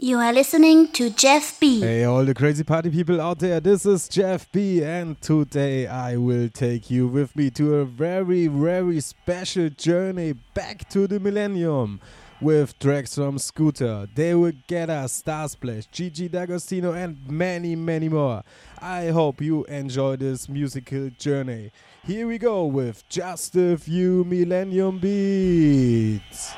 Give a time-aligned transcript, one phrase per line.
[0.00, 1.80] You are listening to Jeff B.
[1.80, 6.16] Hey, all the crazy party people out there, this is Jeff B, and today I
[6.16, 12.00] will take you with me to a very, very special journey back to the millennium
[12.40, 18.44] with tracks from Scooter, They Will Get Us, Starsplash, Gigi D'Agostino, and many, many more.
[18.80, 21.72] I hope you enjoy this musical journey.
[22.04, 26.54] Here we go with just a few millennium beats.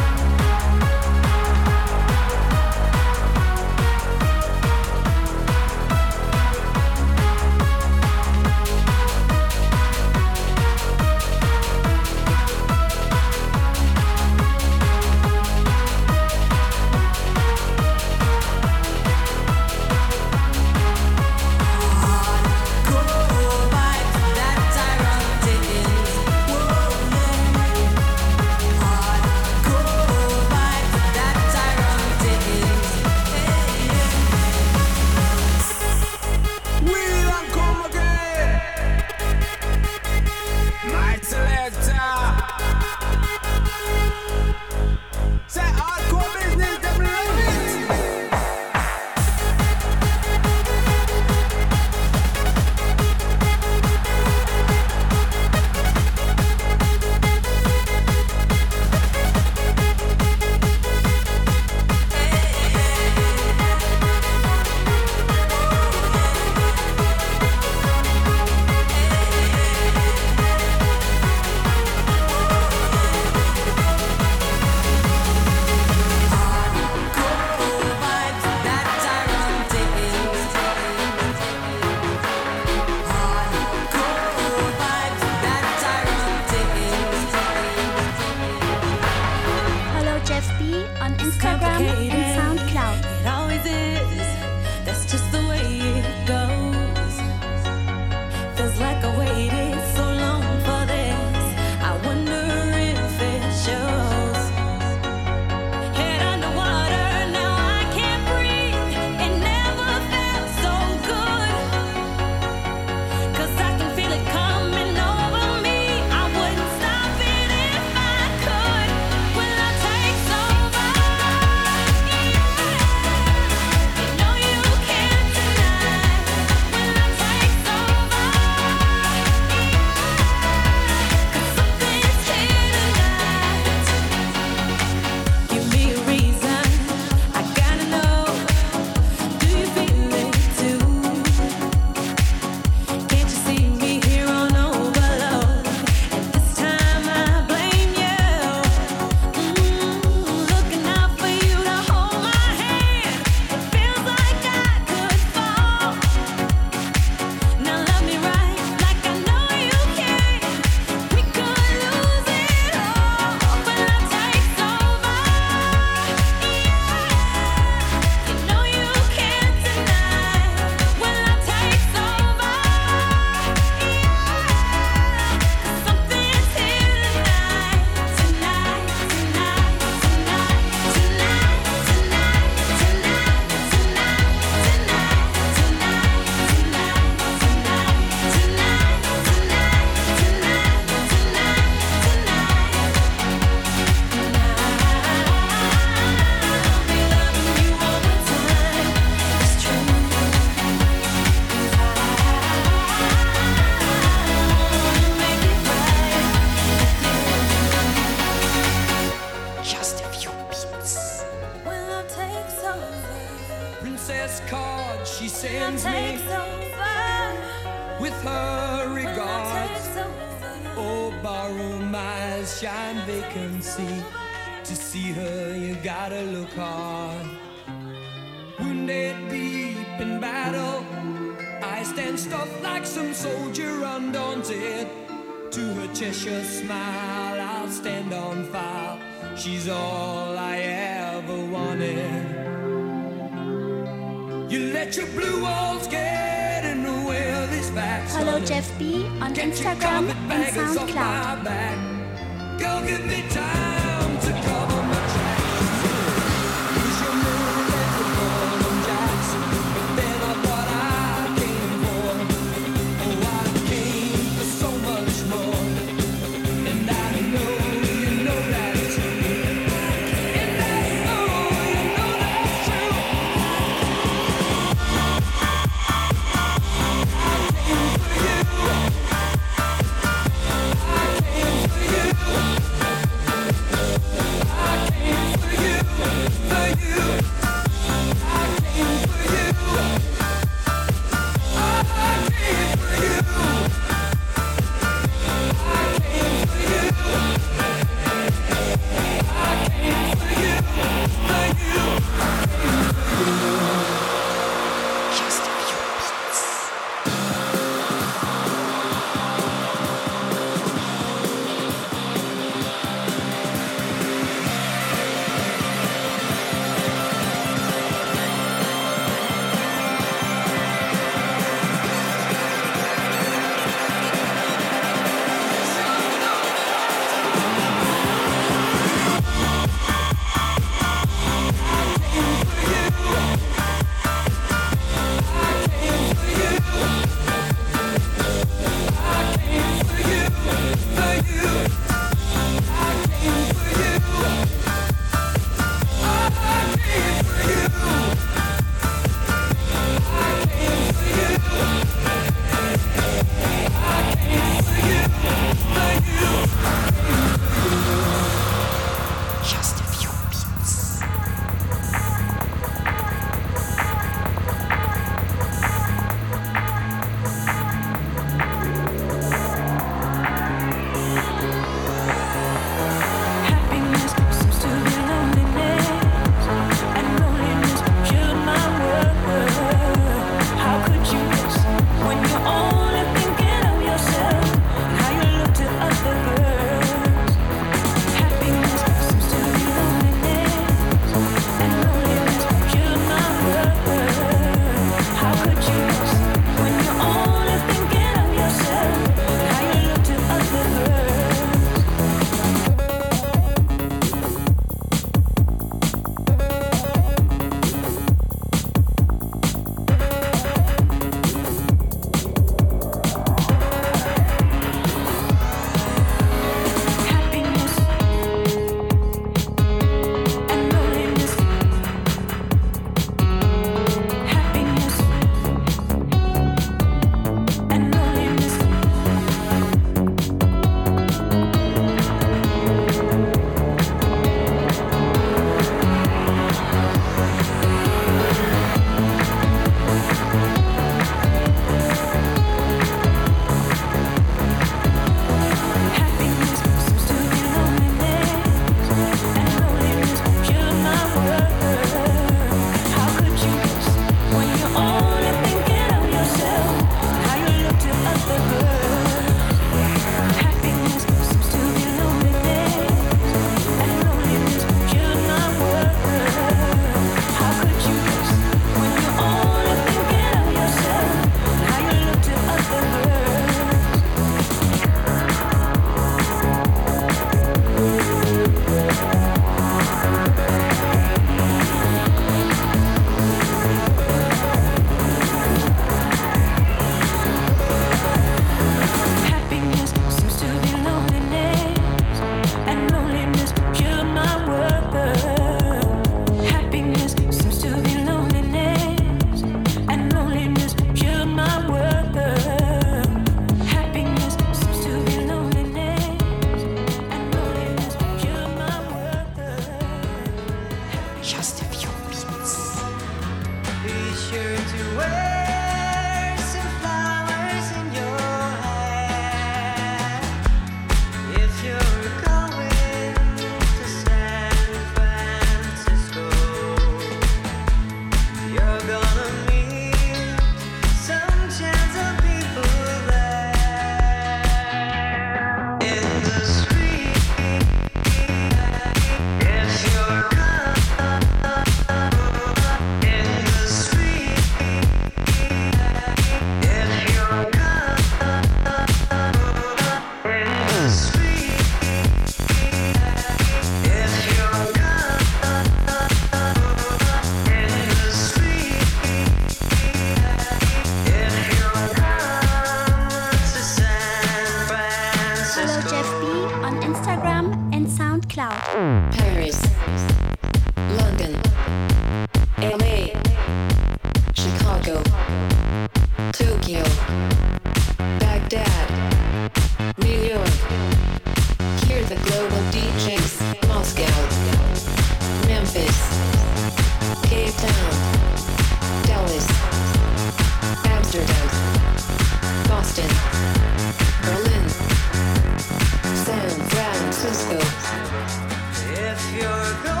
[597.53, 600.00] If you're going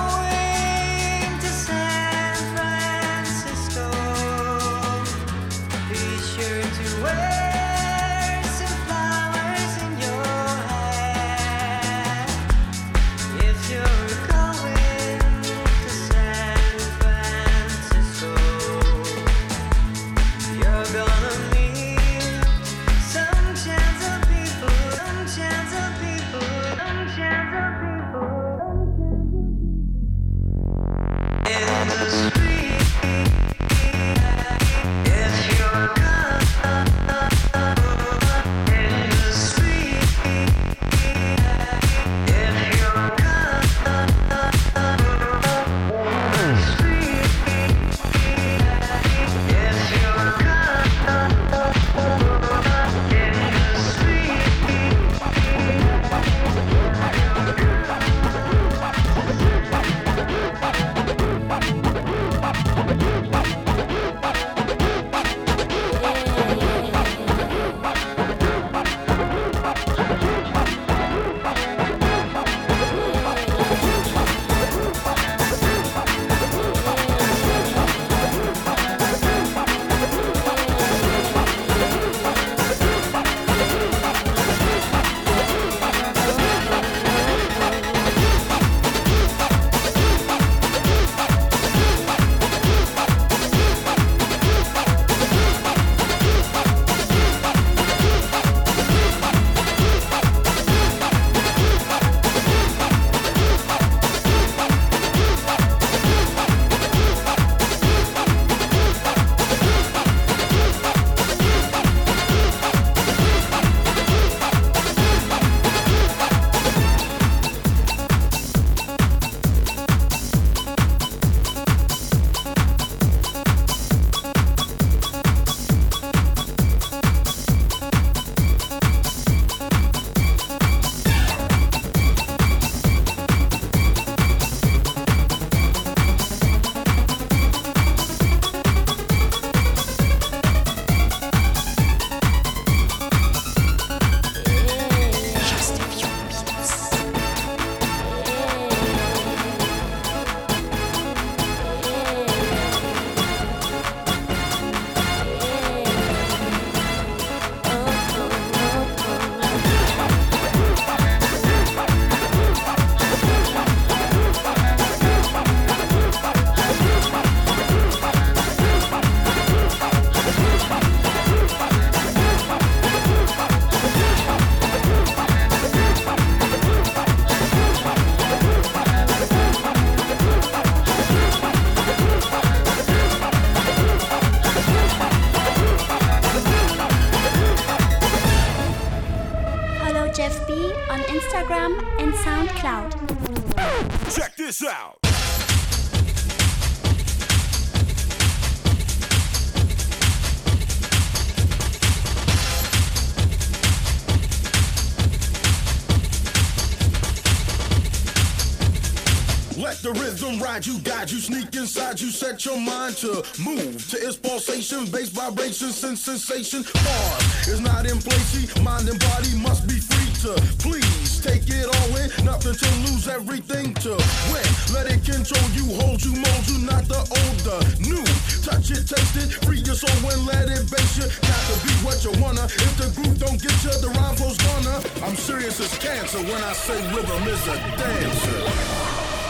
[210.61, 214.85] ride you, guide you, sneak inside you, set your mind to move to its pulsation,
[214.91, 216.63] bass vibrations and sensation.
[216.63, 221.65] Pause is not in place, mind and body must be free to Please take it
[221.65, 223.97] all in, nothing to lose, everything to
[224.29, 224.45] win.
[224.69, 228.05] Let it control you, hold you, mold you, not the old, the new.
[228.45, 231.09] Touch it, taste it, free your soul and let it base you.
[231.25, 232.45] Got to be what you wanna.
[232.45, 234.77] If the groove don't get you, the rhyme flow's gonna.
[235.01, 239.20] I'm serious as cancer when I say rhythm is a dancer.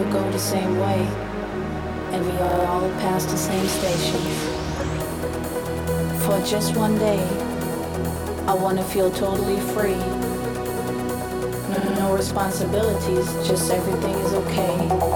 [0.00, 1.00] all go the same way,
[2.12, 4.20] and we are all past the same station.
[6.20, 7.22] For just one day,
[8.46, 10.00] I want to feel totally free.
[11.96, 15.09] No responsibilities, just everything is okay.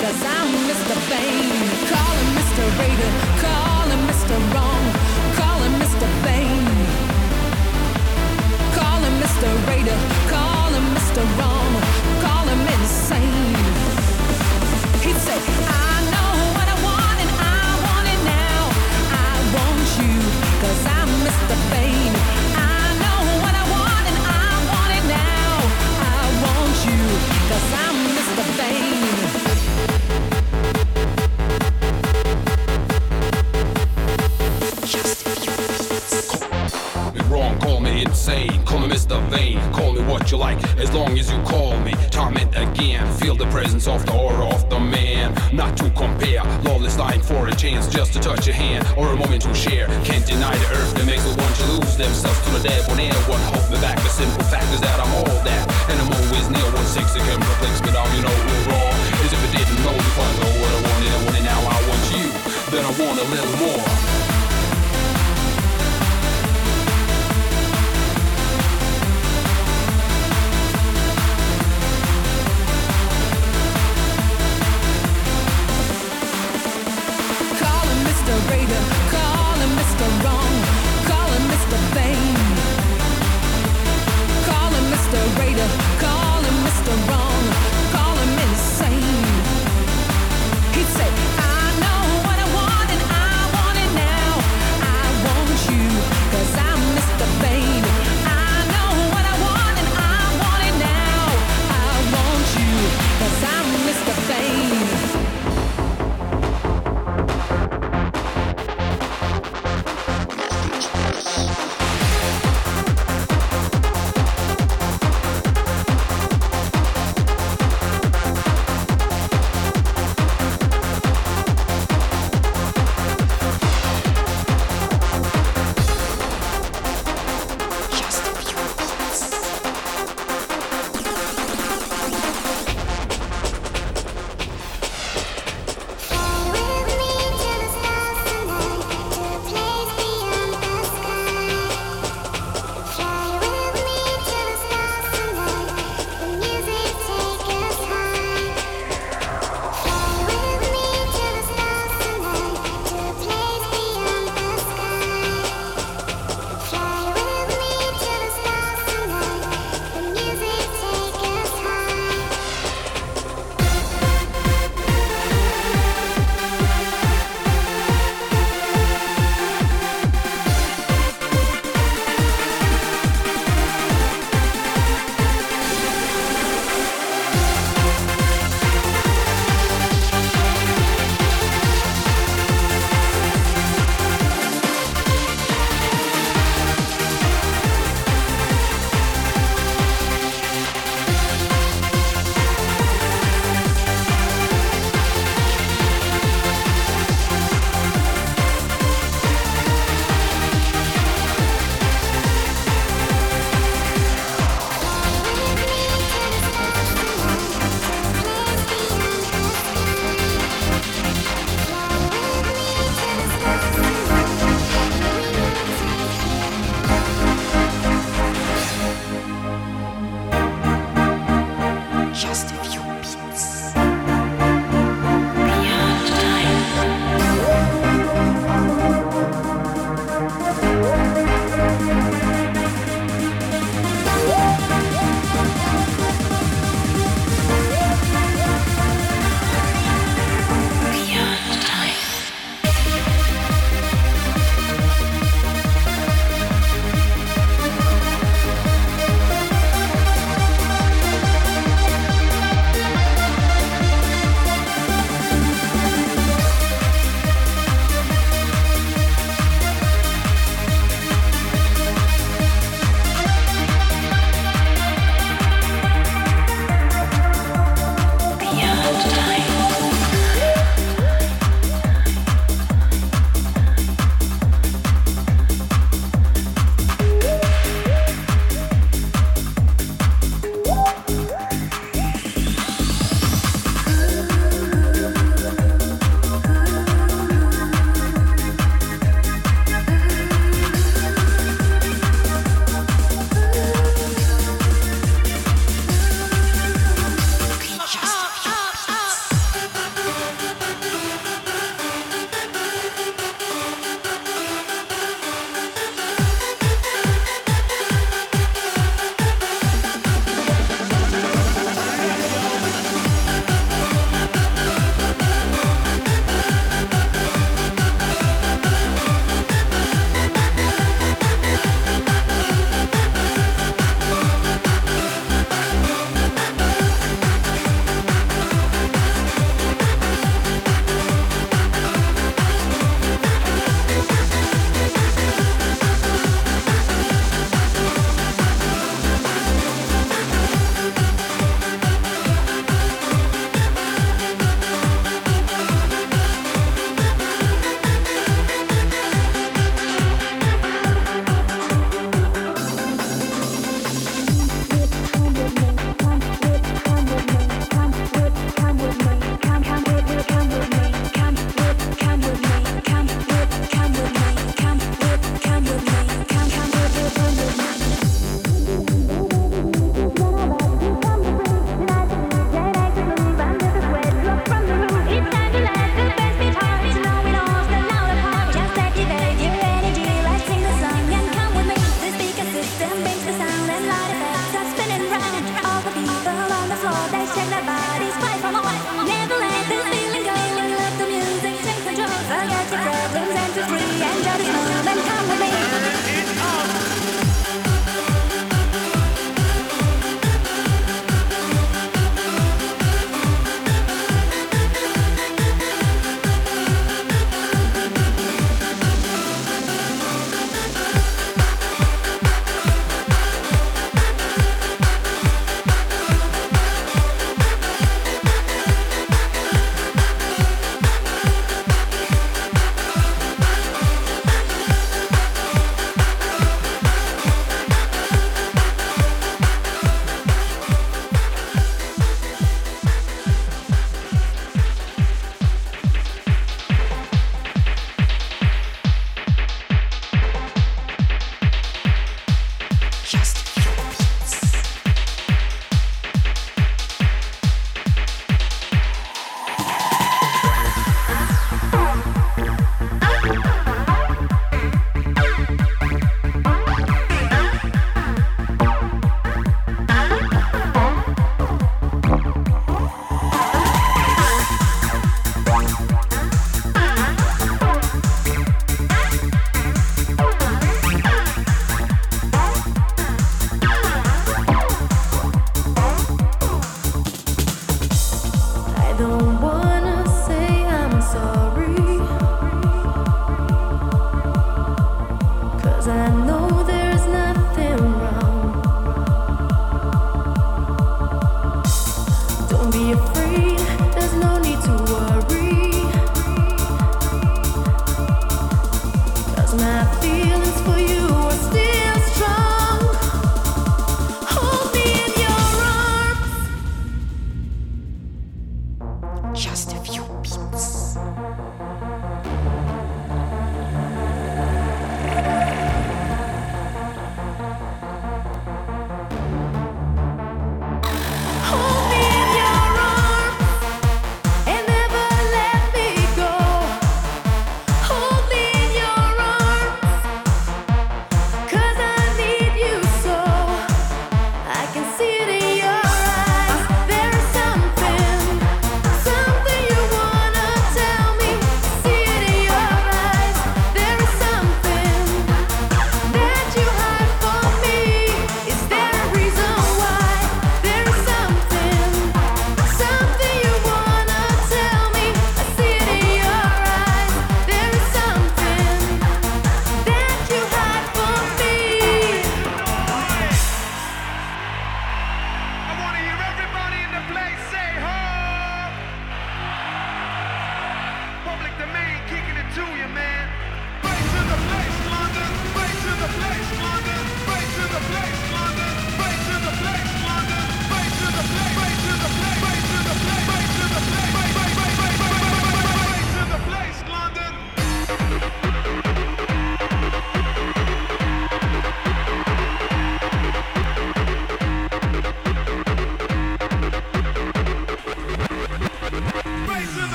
[0.00, 0.94] Cause I'm Mr.
[2.20, 2.64] Him Mr.
[2.80, 3.12] Raider,
[3.44, 4.36] call him Mr.
[4.52, 4.84] Wrong,
[5.38, 6.06] call him Mr.
[9.04, 9.50] Him Mr.
[10.28, 11.22] Call him Mr.
[11.38, 11.63] Wrong,
[40.14, 41.92] what you like, as long as you call me.
[42.14, 45.34] Torment again, feel the presence of the aura of the man.
[45.52, 49.16] Not to compare, lawless dying for a chance just to touch a hand or a
[49.16, 49.88] moment to share.
[50.06, 52.94] Can't deny the earth that makes the one to lose themselves to the devil.
[52.94, 53.98] And what hold me back?
[54.06, 57.10] The simple fact is that I'm all that, and I'm always near one six.
[57.18, 58.94] It can perplex me down, you know we're wrong.
[59.26, 61.78] As if it didn't know if I know what I wanted, I wanted now I
[61.90, 62.26] want you.
[62.70, 64.03] Then I want a little more.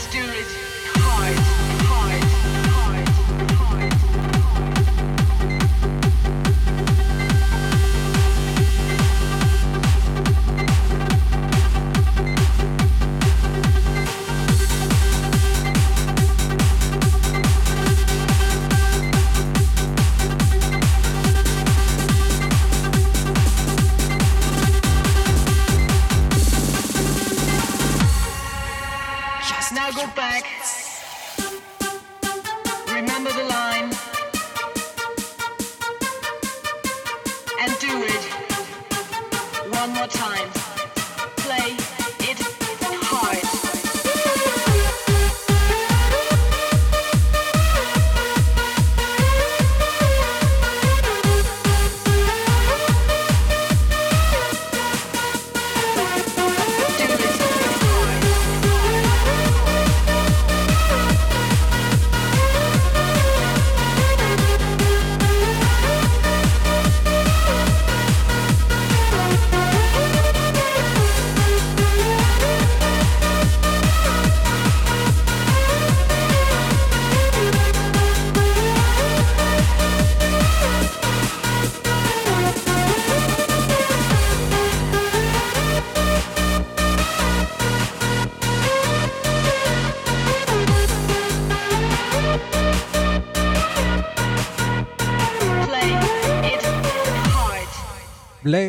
[0.00, 0.46] Let's do it
[0.96, 1.59] hard.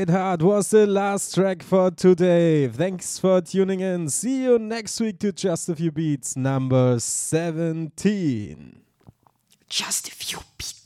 [0.02, 2.68] Skate Hard was the last track for today.
[2.68, 4.10] Thanks for tuning in.
[4.10, 8.82] See you next week to Just a Few Beats number 17.
[9.70, 10.81] Just a Few Beats.